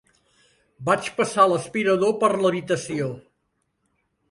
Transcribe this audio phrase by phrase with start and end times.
[0.89, 3.13] Vaig passar l'aspirador per l'habitació.